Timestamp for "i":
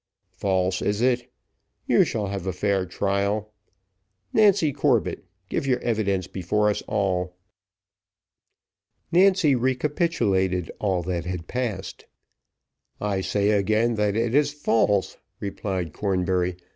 12.99-13.21